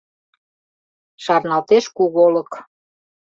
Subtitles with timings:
[1.23, 2.51] Шарналтеш Куголык.